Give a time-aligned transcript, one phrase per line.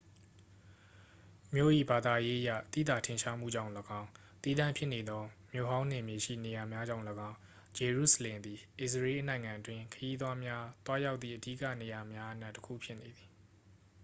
[1.53, 4.09] မြို့၏ ဘာသာရေးအရ သိသာထင်ရှားမှုကြောင့်လည်းကောင်း
[4.43, 7.37] သီးသန့်ဖြစ်နေသော မြို့ဟောင်းနယ်မြေရှိ နေရာများကြောင့်လည်းကောင်း
[7.77, 13.29] ဂျေရုဆလင်သည် အစ္စရေးနိုင်ငံအတွင်း ခရီးသွားများ သွားရောက်သည့်အဓိကနေရာများအနက် တစ်ခုဖြစ်နေသည်